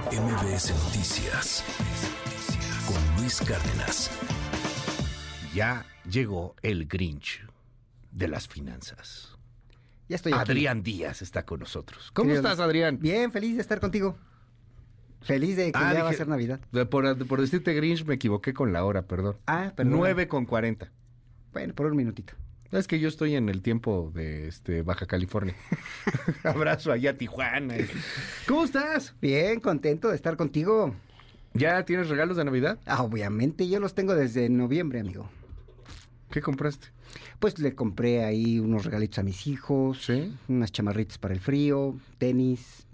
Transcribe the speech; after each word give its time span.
MBS 0.00 0.72
Noticias 0.84 1.62
con 2.86 3.20
Luis 3.20 3.38
Cárdenas. 3.42 4.10
Ya 5.54 5.84
llegó 6.10 6.54
el 6.62 6.86
Grinch 6.86 7.44
de 8.10 8.28
las 8.28 8.48
finanzas. 8.48 9.36
Ya 10.08 10.16
estoy 10.16 10.32
aquí. 10.32 10.40
Adrián 10.40 10.82
Díaz 10.82 11.20
está 11.20 11.44
con 11.44 11.60
nosotros. 11.60 12.10
¿Cómo 12.14 12.28
Querido 12.28 12.40
estás, 12.40 12.56
Luis. 12.56 12.66
Adrián? 12.68 12.98
Bien, 13.00 13.30
feliz 13.32 13.56
de 13.56 13.60
estar 13.60 13.80
contigo. 13.80 14.16
Feliz 15.20 15.56
de 15.56 15.70
que 15.72 15.78
Ah, 15.78 15.92
ya 15.92 16.04
va 16.04 16.08
a 16.10 16.14
ser 16.14 16.26
Navidad. 16.26 16.60
Por, 16.88 17.26
por 17.26 17.40
decirte 17.42 17.74
Grinch 17.74 18.06
me 18.06 18.14
equivoqué 18.14 18.54
con 18.54 18.72
la 18.72 18.86
hora, 18.86 19.02
perdón. 19.02 19.36
Ah, 19.46 19.72
perdón. 19.76 19.92
9 19.98 20.26
con 20.26 20.46
40. 20.46 20.90
Bueno, 21.52 21.74
por 21.74 21.84
un 21.86 21.96
minutito. 21.98 22.32
Es 22.72 22.88
que 22.88 22.98
yo 22.98 23.08
estoy 23.08 23.34
en 23.36 23.48
el 23.50 23.60
tiempo 23.62 24.10
de 24.14 24.48
este 24.48 24.82
Baja 24.82 25.06
California. 25.06 25.54
Abrazo 26.44 26.90
allá 26.90 27.10
a 27.10 27.14
Tijuana. 27.14 27.76
¿Cómo 28.48 28.64
estás? 28.64 29.14
Bien, 29.20 29.60
contento 29.60 30.08
de 30.08 30.16
estar 30.16 30.36
contigo. 30.36 30.94
¿Ya 31.54 31.84
tienes 31.84 32.08
regalos 32.08 32.38
de 32.38 32.44
Navidad? 32.44 32.78
Ah, 32.86 33.02
obviamente, 33.02 33.68
yo 33.68 33.78
los 33.78 33.94
tengo 33.94 34.14
desde 34.14 34.48
noviembre, 34.48 35.00
amigo. 35.00 35.28
¿Qué 36.30 36.40
compraste? 36.40 36.86
Pues 37.38 37.58
le 37.58 37.74
compré 37.74 38.24
ahí 38.24 38.58
unos 38.58 38.86
regalitos 38.86 39.18
a 39.18 39.22
mis 39.22 39.46
hijos, 39.46 40.02
Sí. 40.02 40.34
unas 40.48 40.72
chamarritas 40.72 41.18
para 41.18 41.34
el 41.34 41.40
frío, 41.40 41.94
tenis. 42.16 42.86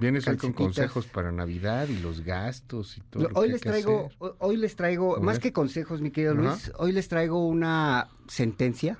Vienes 0.00 0.26
hoy 0.26 0.36
con 0.36 0.52
consejos 0.52 1.06
para 1.06 1.30
Navidad 1.30 1.88
y 1.88 1.96
los 1.98 2.22
gastos 2.22 2.98
y 2.98 3.00
todo. 3.02 3.22
lo 3.24 3.28
que 3.28 3.38
Hoy 3.38 3.48
les 3.50 3.62
que 3.62 3.68
traigo, 3.68 4.06
hacer. 4.06 4.32
hoy 4.40 4.56
les 4.56 4.76
traigo, 4.76 5.20
más 5.20 5.38
que 5.38 5.52
consejos, 5.52 6.00
mi 6.00 6.10
querido. 6.10 6.34
Luis, 6.34 6.72
hoy 6.78 6.92
les 6.92 7.08
traigo 7.08 7.46
una 7.46 8.08
sentencia. 8.26 8.98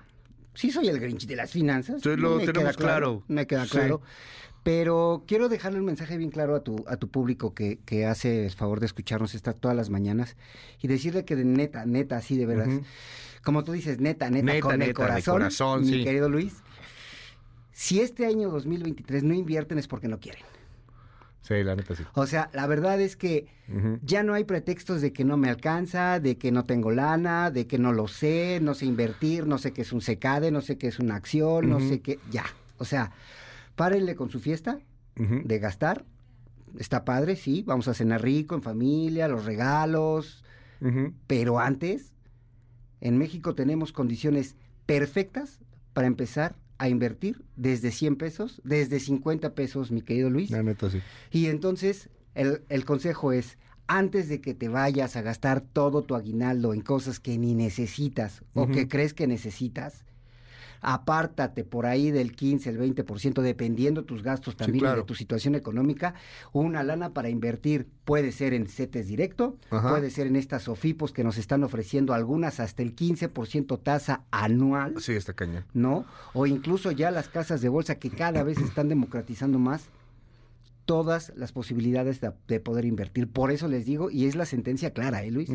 Sí 0.55 0.71
soy 0.71 0.89
el 0.89 1.01
Grinch 1.01 1.27
de 1.27 1.35
las 1.37 1.51
finanzas. 1.51 2.01
Sí, 2.01 2.15
lo 2.17 2.37
me 2.37 2.47
tenemos 2.47 2.77
queda 2.77 2.87
claro. 2.87 3.23
Me 3.27 3.47
queda 3.47 3.65
Sí. 3.65 3.71
claro. 3.73 4.03
Pero 4.63 5.25
quiero 5.27 5.49
dejarle 5.51 5.79
un 5.81 5.85
mensaje 5.85 6.17
bien 6.17 6.31
claro 6.31 6.55
a 6.55 6.61
tu, 6.63 6.85
a 6.89 6.97
tu 6.97 7.09
público 7.09 7.53
que, 7.55 7.81
que 7.85 8.07
hace 8.07 8.47
el 8.47 8.53
favor 8.53 8.81
de 8.81 8.87
escucharnos 8.87 9.35
esta, 9.35 9.53
todas 9.53 9.77
las 9.77 9.91
mañanas 9.91 10.37
y 10.81 10.89
decirle 10.89 11.25
que 11.27 11.37
de 11.37 11.45
neta, 11.45 11.85
neta, 11.85 12.17
así 12.17 12.39
de 12.39 12.47
veras, 12.47 12.69
Ujú. 12.69 12.83
como 13.43 13.63
tú 13.65 13.73
dices, 13.73 14.01
neta, 14.01 14.31
neta, 14.31 14.45
Neta, 14.47 14.61
con 14.61 14.73
el 14.75 14.79
neta, 14.79 14.89
de 14.89 14.95
corazón, 14.95 15.35
corazón, 15.35 15.81
mi 15.83 15.89
sí. 15.99 16.05
querido 16.05 16.31
Luis, 16.31 16.55
si 17.73 18.01
este 18.01 18.25
año 18.25 18.49
2023 18.49 19.23
no 19.25 19.35
invierten 19.35 19.77
es 19.79 19.87
porque 19.87 20.09
no 20.09 20.19
quieren. 20.19 20.43
Sí, 21.45 21.63
la 21.63 21.77
neta 21.77 21.95
sí. 21.95 22.03
O 22.15 22.27
sea, 22.27 22.49
la 22.55 22.67
verdad 22.67 22.99
es 23.03 23.17
que 23.17 23.47
ya 24.03 24.23
no 24.23 24.33
hay 24.33 24.45
pretextos 24.45 25.03
de 25.03 25.13
que 25.13 25.25
no 25.25 25.37
me 25.37 25.51
alcanza, 25.51 26.19
de 26.19 26.39
que 26.39 26.51
no 26.51 26.65
tengo 26.65 26.91
lana, 26.91 27.51
de 27.51 27.67
que 27.67 27.79
no 27.79 27.93
lo 27.93 28.09
sé, 28.09 28.61
no 28.63 28.73
sé 28.73 28.87
invertir, 28.87 29.47
no 29.47 29.59
sé 29.59 29.75
qué 29.75 29.83
es 29.83 29.93
un 29.93 30.01
secade, 30.01 30.51
no 30.51 30.63
sé 30.63 30.79
qué 30.79 30.87
es 30.87 30.99
una 30.99 31.17
acción, 31.17 31.69
no 31.69 31.81
sé 31.81 32.01
qué. 32.01 32.19
Ya. 32.31 32.45
O 32.79 32.87
sea, 32.87 33.13
párenle 33.75 34.17
con 34.17 34.31
su 34.31 34.41
fiesta 34.41 34.79
de 35.17 35.59
gastar. 35.59 36.07
Está 36.79 37.05
padre, 37.05 37.37
sí, 37.37 37.63
vamos 37.63 37.89
a 37.89 37.95
cenar 37.95 38.23
rico 38.23 38.55
en 38.55 38.63
familia, 38.63 39.29
los 39.29 39.45
regalos. 39.45 40.45
Pero 41.27 41.61
antes, 41.61 42.15
en 43.03 43.19
México 43.19 43.55
tenemos 43.55 43.93
condiciones 43.93 44.57
perfectas 44.87 45.61
para 45.93 46.07
empezar 46.07 46.57
a 46.79 46.89
invertir 46.89 47.45
desde 47.57 47.91
100 47.91 48.17
pesos, 48.17 48.61
desde 48.65 49.01
50 49.01 49.55
pesos, 49.55 49.91
mi 49.91 50.03
querido 50.03 50.31
Luis. 50.31 50.51
La 50.51 50.63
neta 50.63 50.91
sí. 50.91 51.01
Y 51.31 51.47
entonces 51.47 52.09
el, 52.35 52.63
el 52.69 52.85
consejo 52.85 53.33
es, 53.33 53.59
antes 53.87 54.29
de 54.29 54.41
que 54.41 54.55
te 54.55 54.69
vayas 54.69 55.17
a 55.17 55.23
gastar 55.23 55.61
todo 55.61 56.03
tu 56.03 56.15
aguinaldo 56.15 56.73
en 56.73 56.81
cosas 56.81 57.21
que 57.21 57.39
ni 57.39 57.55
necesitas 57.55 58.43
o 58.55 58.67
que 58.67 58.89
crees 58.89 59.13
que 59.13 59.27
necesitas, 59.27 60.05
apártate 60.85 61.65
por 61.65 61.87
ahí 61.87 62.11
del 62.11 62.37
15, 62.37 62.71
el 62.71 62.79
20%, 62.79 63.41
dependiendo 63.43 64.05
tus 64.05 64.23
gastos 64.23 64.57
también 64.57 64.77
y 64.77 64.81
claro. 64.81 65.01
de 65.01 65.07
tu 65.07 65.15
situación 65.15 65.55
económica, 65.55 66.15
una 66.53 66.83
lana 66.83 67.13
para 67.13 67.29
invertir. 67.29 67.89
Puede 68.05 68.33
ser 68.33 68.53
en 68.53 68.69
CETES 68.69 69.09
directo, 69.09 69.57
Ajá. 69.71 69.91
puede 69.91 70.11
ser 70.11 70.27
en 70.27 70.37
estas 70.37 70.65
SOFIPOS 70.65 71.13
que 71.13 71.25
nos 71.25 71.39
están 71.39 71.65
ofreciendo 71.65 72.13
algunas 72.13 72.61
hasta 72.61 72.83
el 72.83 72.95
15% 72.95 73.83
tasa 73.83 74.25
anual. 74.31 75.01
Sí, 75.01 75.13
está 75.13 75.33
cañón. 75.33 75.65
¿no? 75.73 76.05
O 76.35 76.47
incluso 76.47 76.91
ya 76.93 77.11
las 77.11 77.29
casas 77.29 77.63
de 77.63 77.71
bolsa 77.71 77.95
que 77.95 78.11
cada 78.11 78.43
vez 78.43 78.59
están 78.59 78.89
democratizando 78.89 79.59
más 79.59 79.89
todas 80.85 81.33
las 81.37 81.53
posibilidades 81.53 82.21
de, 82.21 82.33
de 82.47 82.61
poder 82.61 82.85
invertir. 82.85 83.29
Por 83.29 83.51
eso 83.51 83.69
les 83.69 83.87
digo, 83.87 84.11
y 84.11 84.27
es 84.27 84.35
la 84.35 84.45
sentencia 84.45 84.93
clara, 84.93 85.23
¿eh, 85.23 85.31
Luis? 85.31 85.51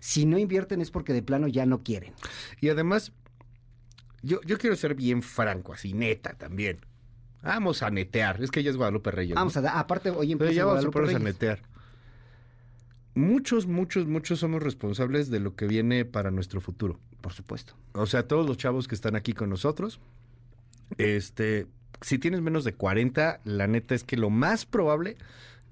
Si 0.00 0.24
no 0.24 0.38
invierten 0.38 0.80
es 0.80 0.90
porque 0.90 1.12
de 1.12 1.22
plano 1.22 1.48
ya 1.48 1.66
no 1.66 1.82
quieren. 1.82 2.12
Y 2.60 2.68
además, 2.68 3.12
yo, 4.22 4.40
yo 4.44 4.58
quiero 4.58 4.76
ser 4.76 4.94
bien 4.94 5.22
franco, 5.22 5.72
así 5.72 5.92
neta 5.92 6.34
también. 6.34 6.78
Vamos 7.42 7.82
a 7.82 7.90
netear. 7.90 8.42
Es 8.42 8.50
que 8.50 8.60
ella 8.60 8.70
es 8.70 8.76
Guadalupe 8.76 9.10
Reyes. 9.10 9.34
¿no? 9.34 9.40
Vamos 9.40 9.56
a 9.56 9.60
dar, 9.60 9.76
aparte, 9.76 10.10
hoy 10.10 10.16
Pero 10.28 10.32
empieza 10.32 10.52
ya 10.52 10.64
vamos 10.64 10.84
a 10.84 10.88
Guadalupe 10.88 10.92
ponernos 10.92 11.14
a 11.14 11.18
Reyes. 11.24 11.34
netear. 11.34 11.62
Muchos, 13.14 13.66
muchos, 13.66 14.06
muchos 14.06 14.38
somos 14.38 14.62
responsables 14.62 15.28
de 15.30 15.40
lo 15.40 15.56
que 15.56 15.66
viene 15.66 16.04
para 16.04 16.30
nuestro 16.30 16.60
futuro. 16.60 16.98
Por 17.20 17.32
supuesto. 17.32 17.74
O 17.94 18.06
sea, 18.06 18.28
todos 18.28 18.46
los 18.46 18.56
chavos 18.58 18.86
que 18.86 18.94
están 18.94 19.16
aquí 19.16 19.32
con 19.32 19.50
nosotros, 19.50 19.98
este, 20.98 21.66
si 22.00 22.18
tienes 22.18 22.40
menos 22.42 22.62
de 22.64 22.74
40, 22.74 23.40
la 23.44 23.66
neta 23.66 23.94
es 23.96 24.04
que 24.04 24.16
lo 24.16 24.30
más 24.30 24.66
probable 24.66 25.16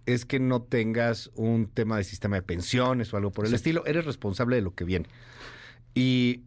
es 0.06 0.24
que 0.24 0.40
no 0.40 0.62
tengas 0.62 1.30
un 1.34 1.66
tema 1.68 1.96
de 1.98 2.04
sistema 2.04 2.36
de 2.36 2.42
pensiones 2.42 3.12
o 3.12 3.16
algo 3.16 3.30
por 3.32 3.44
el 3.44 3.50
Sí. 3.50 3.56
estilo. 3.56 3.84
Eres 3.86 4.04
responsable 4.06 4.56
de 4.56 4.62
lo 4.62 4.74
que 4.74 4.84
viene. 4.84 5.06
Y, 5.94 6.42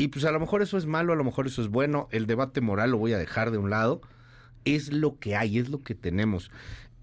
y 0.00 0.08
pues 0.08 0.24
a 0.24 0.32
lo 0.32 0.40
mejor 0.40 0.62
eso 0.62 0.78
es 0.78 0.86
malo, 0.86 1.12
a 1.12 1.16
lo 1.16 1.24
mejor 1.24 1.46
eso 1.46 1.60
es 1.60 1.68
bueno. 1.68 2.08
El 2.10 2.26
debate 2.26 2.62
moral 2.62 2.92
lo 2.92 2.96
voy 2.96 3.12
a 3.12 3.18
dejar 3.18 3.50
de 3.50 3.58
un 3.58 3.68
lado. 3.68 4.00
Es 4.64 4.90
lo 4.90 5.18
que 5.18 5.36
hay, 5.36 5.58
es 5.58 5.68
lo 5.68 5.82
que 5.82 5.94
tenemos. 5.94 6.50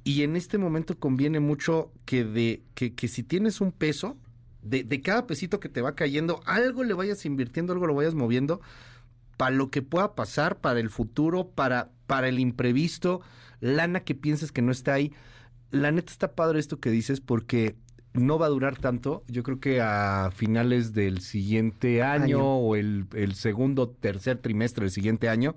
Y 0.04 0.24
en 0.24 0.36
este 0.36 0.58
momento 0.58 0.98
conviene 0.98 1.40
mucho 1.40 1.92
que 2.06 2.24
de 2.24 2.64
que, 2.74 2.96
que 2.96 3.08
si 3.08 3.22
tienes 3.22 3.62
un 3.62 3.72
peso, 3.72 4.18
de, 4.64 5.02
cada 5.02 5.28
pesito 5.28 5.60
que 5.60 5.70
te 5.70 5.82
va 5.82 5.94
cayendo, 5.94 6.42
algo 6.48 6.84
le 6.84 6.96
vayas 6.96 7.24
invirtiendo, 7.28 7.72
algo 7.72 7.86
lo 7.86 7.94
vayas 7.94 8.16
moviendo 8.16 8.62
para 9.38 9.56
lo 9.56 9.70
que 9.70 9.84
pueda 9.84 10.16
pasar, 10.16 10.58
para 10.60 10.80
el 10.80 10.90
futuro, 10.90 11.50
para, 11.50 11.92
para 12.08 12.28
el 12.30 12.40
imprevisto, 12.40 13.22
lana 13.60 14.00
que 14.00 14.16
pienses 14.16 14.52
que 14.52 14.64
no 14.64 14.72
está 14.72 14.96
ahí. 14.96 15.14
La 15.70 15.92
neta 15.92 16.12
está 16.12 16.34
padre 16.34 16.60
esto 16.60 16.80
que 16.80 16.90
dices 16.90 17.22
porque 17.22 17.76
no 18.18 18.38
va 18.40 18.48
a 18.48 18.50
durar 18.50 18.78
tanto. 18.78 19.24
Yo 19.28 19.44
creo 19.44 19.60
que 19.60 19.82
a 19.82 20.32
finales 20.36 20.94
del 20.94 21.22
siguiente 21.22 22.04
año, 22.04 22.24
Año. 22.24 22.56
o 22.58 22.76
el, 22.76 23.06
el 23.14 23.36
segundo, 23.36 23.90
tercer 23.90 24.38
trimestre 24.40 24.84
del 24.84 24.92
siguiente 24.92 25.30
año, 25.30 25.56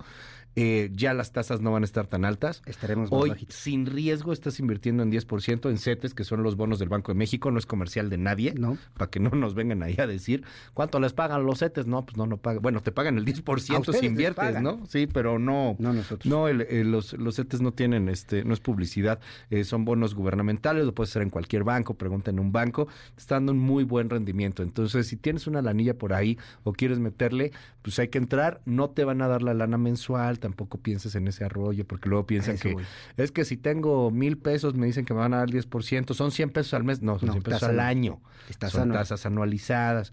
eh, 0.56 0.90
ya 0.94 1.14
las 1.14 1.32
tasas 1.32 1.60
no 1.60 1.70
van 1.72 1.82
a 1.82 1.86
estar 1.86 2.06
tan 2.06 2.24
altas. 2.24 2.62
Estaremos 2.66 3.10
más 3.10 3.20
Hoy, 3.20 3.30
bajitos. 3.30 3.54
sin 3.54 3.86
riesgo, 3.86 4.32
estás 4.32 4.58
invirtiendo 4.60 5.02
en 5.02 5.10
10% 5.12 5.70
en 5.70 5.78
CETES, 5.78 6.14
que 6.14 6.24
son 6.24 6.42
los 6.42 6.56
bonos 6.56 6.78
del 6.78 6.88
Banco 6.88 7.12
de 7.12 7.18
México, 7.18 7.50
no 7.50 7.58
es 7.58 7.66
comercial 7.66 8.10
de 8.10 8.18
nadie, 8.18 8.54
¿No? 8.56 8.76
para 8.94 9.10
que 9.10 9.20
no 9.20 9.30
nos 9.30 9.54
vengan 9.54 9.82
ahí 9.82 9.94
a 9.98 10.06
decir 10.06 10.44
cuánto 10.74 10.98
les 11.00 11.12
pagan 11.12 11.44
los 11.46 11.60
CETES. 11.60 11.86
No, 11.86 12.04
pues 12.04 12.16
no, 12.16 12.26
no 12.26 12.36
pagan. 12.36 12.62
Bueno, 12.62 12.80
te 12.82 12.92
pagan 12.92 13.16
el 13.18 13.24
10% 13.24 13.80
ustedes 13.80 14.00
si 14.00 14.06
inviertes. 14.06 14.60
¿no? 14.60 14.84
Sí, 14.88 15.06
pero 15.06 15.38
no. 15.38 15.76
No 15.78 15.92
nosotros. 15.92 16.26
No, 16.30 16.48
el- 16.48 16.62
el- 16.62 16.90
los, 16.90 17.12
los 17.12 17.36
CETES 17.36 17.60
no 17.60 17.72
tienen, 17.72 18.08
este, 18.08 18.44
no 18.44 18.52
es 18.54 18.60
publicidad, 18.60 19.20
eh, 19.50 19.62
son 19.64 19.84
bonos 19.84 20.14
gubernamentales, 20.14 20.84
lo 20.84 20.94
puedes 20.94 21.10
hacer 21.10 21.22
en 21.22 21.30
cualquier 21.30 21.62
banco, 21.64 21.94
pregunta 21.94 22.30
en 22.30 22.40
un 22.40 22.50
banco, 22.52 22.86
te 23.14 23.20
está 23.20 23.36
dando 23.36 23.52
un 23.52 23.58
muy 23.58 23.84
buen 23.84 24.10
rendimiento. 24.10 24.62
Entonces, 24.62 25.06
si 25.06 25.16
tienes 25.16 25.46
una 25.46 25.62
lanilla 25.62 25.96
por 25.96 26.12
ahí 26.12 26.38
o 26.64 26.72
quieres 26.72 26.98
meterle, 26.98 27.52
pues 27.82 27.98
hay 28.00 28.08
que 28.08 28.18
entrar, 28.18 28.60
no 28.64 28.90
te 28.90 29.04
van 29.04 29.22
a 29.22 29.28
dar 29.28 29.42
la 29.42 29.54
lana 29.54 29.78
mensual, 29.78 30.38
tampoco 30.40 30.78
pienses 30.78 31.14
en 31.14 31.28
ese 31.28 31.44
arroyo, 31.44 31.86
porque 31.86 32.08
luego 32.08 32.26
piensan 32.26 32.56
Eso, 32.56 32.68
que 32.70 32.76
es 33.16 33.30
que 33.30 33.44
si 33.44 33.56
tengo 33.56 34.10
mil 34.10 34.38
pesos 34.38 34.74
me 34.74 34.86
dicen 34.86 35.04
que 35.04 35.14
me 35.14 35.20
van 35.20 35.34
a 35.34 35.38
dar 35.38 35.50
el 35.50 35.54
10%, 35.54 36.14
son 36.14 36.32
100 36.32 36.50
pesos 36.50 36.74
al 36.74 36.84
mes, 36.84 37.02
no, 37.02 37.18
son 37.18 37.28
No, 37.28 37.32
100 37.34 37.42
pesos 37.44 37.62
al 37.62 37.80
año, 37.80 38.20
Estás 38.48 38.72
son 38.72 38.90
tasas 38.90 39.24
anualizadas. 39.26 40.12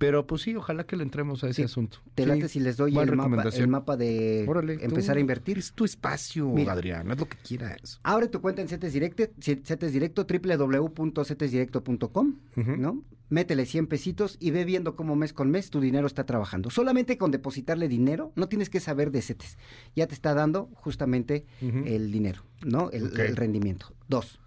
Pero 0.00 0.26
pues 0.26 0.40
sí, 0.40 0.56
ojalá 0.56 0.84
que 0.84 0.96
le 0.96 1.02
entremos 1.02 1.44
a 1.44 1.48
ese 1.48 1.56
Sí, 1.56 1.62
asunto. 1.62 1.98
Te 2.14 2.22
Sí, 2.22 2.28
late 2.30 2.48
si 2.48 2.58
les 2.58 2.78
doy 2.78 2.96
el 2.96 3.14
mapa, 3.14 3.42
el 3.52 3.68
mapa 3.68 3.98
de 3.98 4.46
Órale, 4.48 4.78
tú, 4.78 4.84
empezar 4.86 5.18
a 5.18 5.20
invertir. 5.20 5.58
Es 5.58 5.74
tu 5.74 5.84
espacio, 5.84 6.48
Mira. 6.48 6.72
Adrián, 6.72 7.10
haz 7.10 7.18
lo 7.18 7.28
que 7.28 7.36
quieras. 7.36 8.00
Abre 8.02 8.28
tu 8.28 8.40
cuenta 8.40 8.62
en 8.62 8.68
CETES 8.68 8.94
Directo, 8.94 9.24
CETES 9.38 9.92
Directo, 9.92 10.26
www.cetesdirecto.com, 10.26 12.34
Ujú. 12.56 12.76
¿no? 12.78 13.04
Métele 13.28 13.66
100 13.66 13.88
pesitos 13.88 14.38
y 14.40 14.52
ve 14.52 14.64
viendo 14.64 14.96
cómo 14.96 15.16
mes 15.16 15.34
con 15.34 15.50
mes 15.50 15.68
tu 15.68 15.82
dinero 15.82 16.06
está 16.06 16.24
trabajando. 16.24 16.70
Solamente 16.70 17.18
con 17.18 17.30
depositarle 17.30 17.86
dinero, 17.86 18.32
no 18.36 18.48
tienes 18.48 18.70
que 18.70 18.80
saber 18.80 19.10
de 19.10 19.20
CETES. 19.20 19.58
Ya 19.94 20.06
te 20.06 20.14
está 20.14 20.32
dando 20.32 20.70
justamente 20.76 21.44
el 21.60 22.10
dinero, 22.10 22.40
¿no? 22.64 22.90
El, 22.90 23.20
el 23.20 23.36
rendimiento. 23.36 23.92
Dos. 24.08 24.40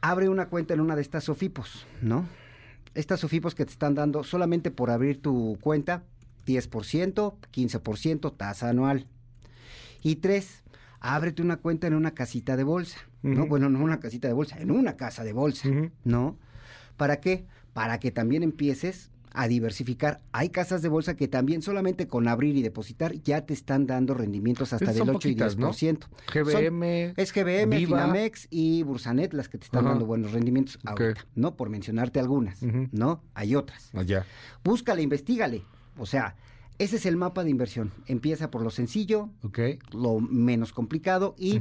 Abre 0.00 0.28
una 0.28 0.48
cuenta 0.48 0.74
en 0.74 0.80
una 0.80 0.96
de 0.96 1.02
estas 1.02 1.22
SOFIPOS, 1.24 1.86
¿no? 2.02 2.26
Estas 2.94 3.20
SOFIPOS 3.20 3.54
que 3.54 3.64
te 3.64 3.72
están 3.72 3.94
dando 3.94 4.24
solamente 4.24 4.70
por 4.70 4.90
abrir 4.90 5.22
tu 5.22 5.58
cuenta, 5.60 6.02
10%, 6.46 7.34
15%, 7.52 8.36
tasa 8.36 8.68
anual. 8.68 9.06
Y 10.02 10.16
tres, 10.16 10.64
ábrete 10.98 11.42
una 11.42 11.58
cuenta 11.58 11.86
en 11.86 11.94
una 11.94 12.12
casita 12.12 12.56
de 12.56 12.64
bolsa. 12.64 12.98
No, 13.22 13.46
bueno, 13.46 13.68
no 13.68 13.84
una 13.84 14.00
casita 14.00 14.28
de 14.28 14.34
bolsa, 14.34 14.58
en 14.60 14.70
una 14.70 14.96
casa 14.96 15.24
de 15.24 15.32
bolsa. 15.32 15.68
¿no? 16.04 16.38
¿Para 16.96 17.20
qué? 17.20 17.46
Para 17.72 18.00
que 18.00 18.10
también 18.10 18.42
empieces 18.42 19.10
a 19.32 19.48
diversificar. 19.48 20.20
Hay 20.32 20.48
casas 20.50 20.82
de 20.82 20.88
bolsa 20.88 21.14
que 21.16 21.28
también 21.28 21.62
solamente 21.62 22.08
con 22.08 22.26
abrir 22.28 22.56
y 22.56 22.62
depositar 22.62 23.14
ya 23.22 23.46
te 23.46 23.54
están 23.54 23.86
dando 23.86 24.14
rendimientos 24.14 24.72
hasta 24.72 24.86
del 24.86 24.96
son 24.96 25.08
8 25.10 25.28
y 25.28 25.32
poquitas, 25.32 25.56
¿no? 25.56 25.70
10%. 25.72 26.08
GBM. 26.32 27.06
Son- 27.08 27.14
es 27.16 27.32
GBM, 27.32 27.76
Viva. 27.76 27.98
Finamex 27.98 28.48
y 28.50 28.82
Bursanet 28.82 29.32
las 29.32 29.48
que 29.48 29.58
te 29.58 29.64
están 29.64 29.80
Ajá. 29.84 29.90
dando 29.90 30.06
buenos 30.06 30.32
rendimientos 30.32 30.78
ahorita, 30.84 31.24
¿no? 31.34 31.56
Por 31.56 31.70
mencionarte 31.70 32.18
algunas. 32.20 32.60
¿no? 32.62 33.22
Hay 33.34 33.54
otras. 33.54 33.90
Allá. 33.94 34.24
Búscale, 34.64 35.02
investigale. 35.02 35.62
O 35.98 36.06
sea, 36.06 36.36
ese 36.78 36.96
es 36.96 37.06
el 37.06 37.16
mapa 37.16 37.44
de 37.44 37.50
inversión. 37.50 37.92
Empieza 38.06 38.50
por 38.50 38.62
lo 38.62 38.70
sencillo, 38.70 39.28
lo 39.92 40.20
menos 40.20 40.72
complicado 40.72 41.34
y. 41.38 41.60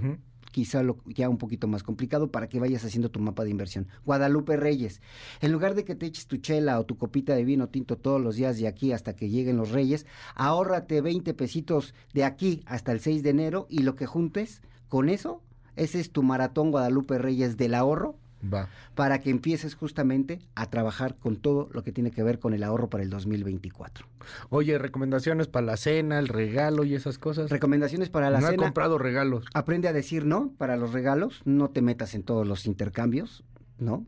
quizá 0.51 0.83
lo 0.83 0.97
ya 1.05 1.29
un 1.29 1.37
poquito 1.37 1.67
más 1.67 1.83
complicado 1.83 2.31
para 2.31 2.49
que 2.49 2.59
vayas 2.59 2.83
haciendo 2.83 3.09
tu 3.09 3.19
mapa 3.19 3.43
de 3.43 3.51
inversión. 3.51 3.87
Guadalupe 4.05 4.57
Reyes, 4.57 5.01
en 5.41 5.51
lugar 5.51 5.75
de 5.75 5.85
que 5.85 5.95
te 5.95 6.05
eches 6.05 6.27
tu 6.27 6.37
chela 6.37 6.79
o 6.79 6.85
tu 6.85 6.97
copita 6.97 7.35
de 7.35 7.45
vino 7.45 7.69
tinto 7.69 7.97
todos 7.97 8.21
los 8.21 8.35
días 8.35 8.57
de 8.57 8.67
aquí 8.67 8.91
hasta 8.91 9.15
que 9.15 9.29
lleguen 9.29 9.57
los 9.57 9.71
Reyes, 9.71 10.05
ahórrate 10.35 11.01
20 11.01 11.33
pesitos 11.33 11.93
de 12.13 12.23
aquí 12.23 12.61
hasta 12.65 12.91
el 12.91 12.99
6 12.99 13.23
de 13.23 13.29
enero 13.29 13.67
y 13.69 13.79
lo 13.79 13.95
que 13.95 14.05
juntes 14.05 14.61
con 14.87 15.09
eso, 15.09 15.41
ese 15.75 15.99
es 15.99 16.11
tu 16.11 16.23
maratón 16.23 16.71
Guadalupe 16.71 17.17
Reyes 17.17 17.57
del 17.57 17.73
ahorro 17.73 18.17
Va. 18.41 18.69
para 18.95 19.19
que 19.19 19.29
empieces 19.29 19.75
justamente 19.75 20.39
a 20.55 20.69
trabajar 20.69 21.15
con 21.15 21.35
todo 21.35 21.69
lo 21.73 21.83
que 21.83 21.91
tiene 21.91 22.11
que 22.11 22.23
ver 22.23 22.39
con 22.39 22.53
el 22.53 22.63
ahorro 22.63 22.89
para 22.89 23.03
el 23.03 23.09
2024. 23.09 24.05
Oye, 24.49 24.77
recomendaciones 24.77 25.47
para 25.47 25.65
la 25.65 25.77
cena, 25.77 26.19
el 26.19 26.27
regalo 26.27 26.83
y 26.85 26.95
esas 26.95 27.17
cosas. 27.17 27.49
Recomendaciones 27.49 28.09
para 28.09 28.29
la 28.29 28.39
no 28.39 28.47
he 28.47 28.51
cena. 28.51 28.63
comprado 28.63 28.97
regalos. 28.97 29.45
Aprende 29.53 29.87
a 29.87 29.93
decir 29.93 30.25
no 30.25 30.51
para 30.57 30.77
los 30.77 30.93
regalos, 30.93 31.41
no 31.45 31.69
te 31.69 31.81
metas 31.81 32.15
en 32.15 32.23
todos 32.23 32.47
los 32.47 32.65
intercambios, 32.65 33.43
¿no? 33.77 34.05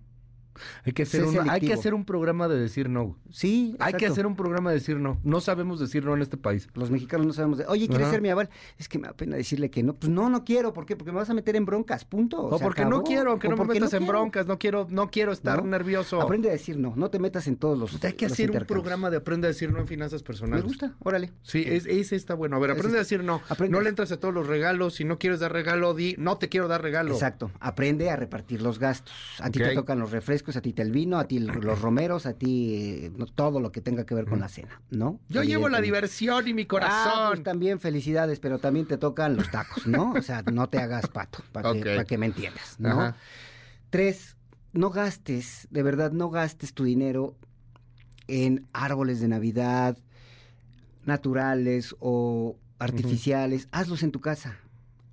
Hay 0.86 0.94
que 0.94 1.04
hacer 1.04 1.24
un, 1.24 1.50
hay 1.50 1.62
que 1.62 1.74
hacer 1.74 1.94
un 1.94 2.06
programa 2.06 2.48
de 2.48 2.60
decir 2.60 2.90
no. 2.90 3.18
Sí, 3.30 3.76
Hay 3.80 3.94
que 3.94 4.06
hacer 4.06 4.26
un 4.26 4.36
programa 4.36 4.70
de 4.72 4.78
decir 4.78 4.98
no. 4.98 5.20
No 5.24 5.40
sabemos 5.42 5.80
decir 5.80 6.04
no 6.06 6.14
en 6.16 6.22
este 6.22 6.38
país. 6.38 6.68
Los 6.74 6.92
mexicanos 6.92 7.26
no 7.28 7.34
sabemos 7.34 7.58
de, 7.58 7.66
oye, 7.68 7.88
¿quieres 7.88 8.06
Ajá. 8.08 8.14
ser 8.14 8.22
mi 8.22 8.30
aval? 8.30 8.50
Es 8.78 8.88
que 8.90 9.00
me 9.00 9.08
da 9.08 9.14
pena 9.14 9.36
decirle 9.38 9.70
que 9.72 9.84
no. 9.84 9.94
Pues 9.96 10.12
no, 10.12 10.30
no 10.30 10.44
quiero. 10.44 10.74
¿Por 10.74 10.86
qué? 10.86 10.96
Porque 10.96 11.12
me 11.12 11.18
vas 11.20 11.30
a 11.30 11.34
meter 11.34 11.56
en 11.56 11.66
broncas, 11.66 12.06
punto. 12.06 12.42
O 12.42 12.60
porque 12.60 12.82
acabó. 12.82 12.98
no 12.98 13.04
quiero, 13.04 13.40
que 13.40 13.48
O 13.48 13.52
no 13.52 13.58
me 13.58 13.66
metas 13.74 13.94
en 13.94 14.00
quiero. 14.00 14.14
broncas, 14.14 14.46
no 14.48 14.58
quiero, 14.60 14.88
no 14.90 15.10
quiero 15.10 15.32
estar 15.32 15.64
¿No? 15.64 15.70
nervioso. 15.70 16.22
Aprende 16.22 16.50
a 16.50 16.52
decir 16.54 16.78
no, 16.78 16.94
no 16.96 17.10
te 17.10 17.20
metas 17.20 17.48
en 17.48 17.56
todos 17.58 17.78
los 17.78 17.92
Pues 17.92 18.04
hay 18.06 18.14
que 18.14 18.26
los 18.26 18.34
hacer 18.34 18.52
un 18.52 18.66
programa 18.66 19.10
de 19.10 19.18
aprende 19.18 19.48
a 19.48 19.50
decir 19.50 19.72
no 19.72 19.80
en 19.80 19.88
finanzas 19.88 20.22
Me 20.22 20.26
personales. 20.28 20.64
gusta, 20.64 20.96
órale. 21.00 21.32
Sí, 21.44 21.64
es, 21.66 21.86
ese 21.86 22.16
está 22.16 22.34
bueno. 22.34 22.56
A 22.58 22.60
ver, 22.60 22.72
aprende 22.72 22.98
a 22.98 23.00
decir 23.02 23.24
no. 23.24 23.42
aprende. 23.50 23.72
No 23.76 23.82
le 23.82 23.90
entras 23.90 24.12
a 24.12 24.20
todos 24.20 24.34
los 24.34 24.48
regalos. 24.48 24.96
Si 24.96 25.06
no 25.06 25.18
quieres 25.18 25.40
dar 25.40 25.52
regalo, 25.54 25.94
di, 25.94 26.16
no 26.18 26.38
te 26.38 26.50
quiero 26.50 26.68
dar 26.68 26.82
regalo. 26.82 27.14
Exacto. 27.14 27.52
Aprende 27.60 28.10
a 28.10 28.16
repartir 28.16 28.62
los 28.62 28.80
gastos. 28.80 29.14
A 29.40 29.50
ti 29.50 29.60
te 29.60 29.74
tocan 29.74 30.00
los 30.00 30.12
refrescos, 30.12 30.51
a 30.56 30.62
ti 30.62 30.74
te 30.74 30.82
el 30.82 30.92
vino, 30.92 31.18
a 31.20 31.26
ti 31.28 31.40
los 31.40 31.82
romeros, 31.82 32.26
a 32.26 32.34
ti 32.34 32.74
eh, 32.76 33.12
todo 33.36 33.60
lo 33.60 33.72
que 33.72 33.82
tenga 33.82 34.06
que 34.06 34.16
ver 34.16 34.26
con 34.26 34.40
la 34.40 34.48
cena, 34.50 34.82
¿no? 34.90 35.20
Yo 35.30 35.44
llevo 35.44 35.70
la 35.70 35.82
diversión 35.82 36.48
y 36.48 36.54
mi 36.54 36.64
Ah, 36.64 36.66
corazón. 36.68 37.28
pues 37.32 37.44
también 37.44 37.80
felicidades, 37.80 38.40
pero 38.40 38.60
también 38.60 38.86
te 38.88 38.98
tocan 38.98 39.36
los 39.36 39.50
tacos, 39.52 39.86
¿no? 39.88 40.12
O 40.14 40.22
sea, 40.22 40.44
no 40.52 40.70
te 40.70 40.80
hagas 40.80 41.08
pato, 41.08 41.44
para 41.52 41.74
que, 41.74 41.96
pa' 41.96 42.06
que 42.06 42.18
me 42.18 42.26
entiendas, 42.28 42.80
¿no? 42.80 42.90
Ajá. 43.02 43.16
Tres, 43.90 44.38
no 44.74 44.90
gastes, 44.90 45.68
de 45.72 45.84
verdad, 45.84 46.12
no 46.12 46.30
gastes 46.30 46.74
tu 46.74 46.84
dinero 46.84 47.36
en 48.28 48.68
árboles 48.74 49.20
de 49.20 49.28
Navidad, 49.28 49.98
naturales 51.06 51.96
o 52.00 52.58
artificiales, 52.80 53.68
hazlos 53.72 54.04
en 54.04 54.12
tu 54.12 54.22
casa. 54.22 54.58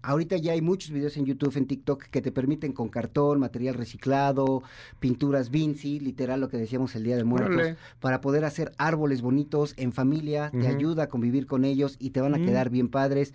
Ahorita 0.02 0.36
ya 0.36 0.52
hay 0.52 0.60
muchos 0.60 0.90
videos 0.90 1.16
en 1.16 1.26
YouTube, 1.26 1.56
en 1.56 1.66
TikTok, 1.66 2.04
que 2.04 2.22
te 2.22 2.32
permiten 2.32 2.72
con 2.72 2.88
cartón, 2.88 3.40
material 3.40 3.74
reciclado, 3.74 4.62
pinturas 5.00 5.50
Vinci, 5.50 6.00
literal 6.00 6.40
lo 6.40 6.48
que 6.48 6.56
decíamos 6.56 6.94
el 6.94 7.04
Día 7.04 7.16
de 7.16 7.24
Muertos, 7.24 7.76
para 8.00 8.20
poder 8.20 8.44
hacer 8.44 8.72
árboles 8.78 9.22
bonitos 9.22 9.74
en 9.76 9.92
familia, 9.92 10.50
te 10.50 10.68
ayuda 10.68 11.04
a 11.04 11.08
convivir 11.08 11.46
con 11.46 11.64
ellos 11.64 11.96
y 11.98 12.10
te 12.10 12.20
van 12.20 12.34
a 12.34 12.38
quedar 12.38 12.70
bien 12.70 12.88
padres. 12.88 13.34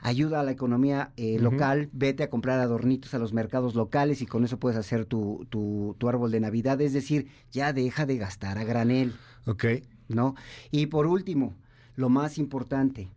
Ayuda 0.00 0.40
a 0.40 0.42
la 0.44 0.52
economía 0.52 1.10
eh, 1.16 1.40
local, 1.40 1.90
vete 1.92 2.22
a 2.22 2.30
comprar 2.30 2.60
adornitos 2.60 3.14
a 3.14 3.18
los 3.18 3.32
mercados 3.32 3.74
locales 3.74 4.22
y 4.22 4.26
con 4.26 4.44
eso 4.44 4.56
puedes 4.58 4.78
hacer 4.78 5.06
tu, 5.06 5.44
tu, 5.50 5.96
tu 5.98 6.08
árbol 6.08 6.30
de 6.30 6.38
Navidad. 6.38 6.80
Es 6.80 6.92
decir, 6.92 7.26
ya 7.50 7.72
deja 7.72 8.06
de 8.06 8.16
gastar 8.16 8.58
a 8.58 8.64
granel. 8.64 9.14
Ok. 9.46 9.64
¿no? 10.08 10.34
Y 10.70 10.86
por 10.86 11.06
último, 11.06 11.54
lo 11.94 12.08
más 12.08 12.38
importante, 12.38 13.10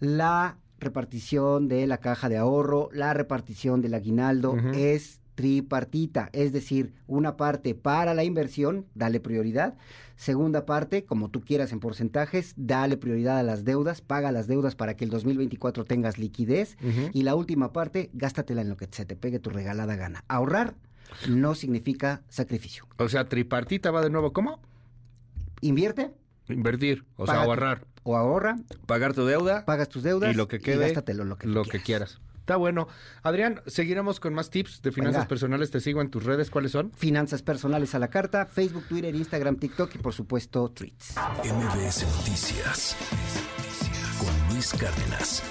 la 0.00 0.56
repartición 0.84 1.68
de 1.68 1.86
la 1.86 1.98
caja 1.98 2.28
de 2.28 2.36
ahorro, 2.36 2.88
la 2.92 3.12
repartición 3.14 3.82
del 3.82 3.94
aguinaldo 3.94 4.56
es 4.74 5.20
tripartita, 5.34 6.30
es 6.32 6.52
decir, 6.52 6.92
una 7.06 7.36
parte 7.36 7.74
para 7.74 8.14
la 8.14 8.24
inversión, 8.24 8.86
dale 8.94 9.18
prioridad, 9.18 9.74
segunda 10.16 10.64
parte, 10.64 11.04
como 11.04 11.28
tú 11.28 11.40
quieras 11.40 11.72
en 11.72 11.80
porcentajes, 11.80 12.54
dale 12.56 12.96
prioridad 12.96 13.38
a 13.38 13.42
las 13.42 13.64
deudas, 13.64 14.00
paga 14.00 14.30
las 14.30 14.46
deudas 14.46 14.76
para 14.76 14.94
que 14.94 15.04
el 15.04 15.10
2024 15.10 15.84
tengas 15.84 16.18
liquidez 16.18 16.76
y 17.12 17.22
la 17.22 17.34
última 17.34 17.72
parte, 17.72 18.10
gástatela 18.12 18.62
en 18.62 18.68
lo 18.68 18.76
que 18.76 18.88
se 18.90 19.04
te 19.04 19.16
pegue 19.16 19.40
tu 19.40 19.50
regalada 19.50 19.96
gana. 19.96 20.24
Ahorrar 20.28 20.76
no 21.28 21.54
significa 21.54 22.22
sacrificio. 22.28 22.86
O 22.98 23.08
sea, 23.08 23.28
tripartita 23.28 23.90
va 23.90 24.02
de 24.02 24.10
nuevo. 24.10 24.32
¿Cómo? 24.32 24.60
Invierte 25.60 26.12
Invertir. 26.48 27.04
O 27.16 27.26
sea, 27.26 27.42
ahorrar. 27.42 27.86
o 28.02 28.16
ahorra, 28.16 28.56
Pagar 28.86 29.14
tu 29.14 29.24
deuda. 29.24 29.64
pagas 29.64 29.88
tus 29.88 30.02
deudas 30.02 30.32
y 30.32 30.36
lo 30.36 30.46
que 30.48 30.58
quede. 30.60 30.78
gástatelo 30.86 31.24
lo 31.24 31.36
que, 31.36 31.46
lo 31.46 31.62
que 31.64 31.80
quieras. 31.80 32.20
Está 32.40 32.56
bueno. 32.56 32.88
Adrián, 33.22 33.62
seguiremos 33.66 34.20
con 34.20 34.34
más 34.34 34.50
tips 34.50 34.82
de 34.82 34.92
finanzas 34.92 35.20
Venga. 35.22 35.28
personales. 35.28 35.70
Te 35.70 35.80
sigo 35.80 36.02
en 36.02 36.10
tus 36.10 36.24
redes. 36.24 36.50
¿Cuáles 36.50 36.72
son? 36.72 36.92
Finanzas 36.92 37.40
personales 37.40 37.94
a 37.94 37.98
la 37.98 38.08
carta, 38.08 38.44
Facebook, 38.44 38.84
Twitter, 38.86 39.14
Instagram, 39.14 39.56
TikTok 39.56 39.94
y 39.94 39.98
por 39.98 40.12
supuesto 40.12 40.68
Tweets. 40.70 41.14
MBS 41.42 42.02
Noticias 42.18 42.96
con 44.18 44.52
Luis 44.54 44.74
Cárdenas. 44.74 45.42